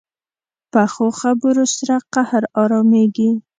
پخو 0.71 1.07
خبرو 1.19 1.65
سره 1.75 1.95
قهر 2.13 2.43
ارامېږي 2.63 3.29